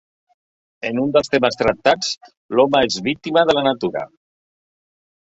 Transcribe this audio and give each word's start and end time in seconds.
En 0.89 1.01
un 1.01 1.11
dels 1.17 1.29
temes 1.35 1.59
tractats 1.61 2.11
l'home 2.57 2.83
és 2.91 3.01
víctima 3.13 3.47
de 3.53 3.59
la 3.61 3.67
natura. 3.71 4.07